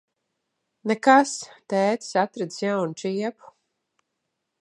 Nekas. 0.91 1.33
Tētis 1.73 2.17
atradis 2.21 2.57
jaunu 2.65 2.99
čiepu. 3.03 3.53